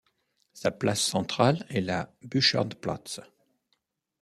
Sa 0.53 0.71
place 0.71 0.99
centrale 1.03 1.63
est 1.69 1.79
la 1.81 2.11
Burchardplatz. 2.23 3.21